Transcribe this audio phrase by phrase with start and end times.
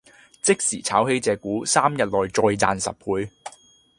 [0.41, 3.31] 即時炒起隻股，三日內再賺十倍